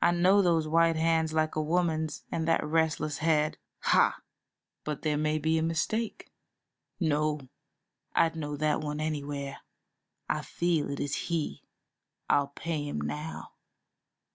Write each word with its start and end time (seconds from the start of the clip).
I 0.00 0.12
know 0.12 0.40
those 0.40 0.66
white 0.66 0.96
hands 0.96 1.34
like 1.34 1.54
a 1.54 1.60
woman's 1.60 2.24
and 2.32 2.48
that 2.48 2.64
restless 2.64 3.18
head. 3.18 3.58
Ha!" 3.80 4.16
"But 4.84 5.02
there 5.02 5.18
may 5.18 5.36
be 5.38 5.58
a 5.58 5.62
mistake." 5.62 6.30
"No. 6.98 7.40
I'd 8.16 8.36
know 8.36 8.56
that 8.56 8.80
one 8.80 9.00
anywhere; 9.00 9.58
I 10.30 10.40
feel 10.40 10.88
it 10.88 10.98
is 10.98 11.14
he. 11.28 11.62
I'll 12.30 12.48
pay 12.56 12.88
him 12.88 13.02
now. 13.02 13.52